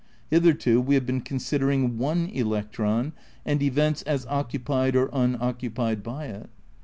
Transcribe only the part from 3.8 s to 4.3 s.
as